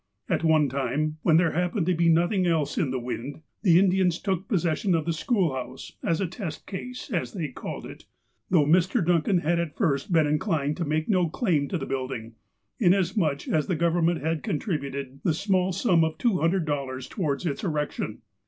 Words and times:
At 0.27 0.43
one 0.43 0.67
time, 0.67 1.19
when 1.21 1.37
there 1.37 1.51
happened 1.51 1.85
to 1.85 1.93
be 1.93 2.09
nothing 2.09 2.47
else 2.47 2.75
in 2.75 2.89
the 2.89 2.97
wind, 2.97 3.43
the 3.61 3.77
Indians 3.77 4.17
took 4.17 4.47
possession 4.47 4.95
of 4.95 5.05
the 5.05 5.13
school 5.13 5.53
house, 5.53 5.91
as 6.03 6.19
a 6.19 6.25
test 6.25 6.65
case, 6.65 7.11
as 7.13 7.33
they 7.33 7.49
called 7.49 7.85
it, 7.85 8.05
though 8.49 8.65
Mr. 8.65 9.05
Dun 9.05 9.21
can 9.21 9.37
had 9.41 9.59
at 9.59 9.77
first 9.77 10.11
been 10.11 10.25
inclined 10.25 10.75
to 10.77 10.85
make 10.85 11.07
no 11.07 11.29
claim 11.29 11.67
to 11.67 11.77
the 11.77 11.85
building, 11.85 12.33
inasmuch 12.79 13.47
as 13.47 13.67
the 13.67 13.75
Government 13.75 14.21
had 14.21 14.41
contributed 14.41 15.19
the 15.23 15.35
small 15.35 15.71
sum 15.71 16.03
of 16.03 16.17
$200 16.17 17.07
towards 17.07 17.45
its 17.45 17.63
erection. 17.63 18.23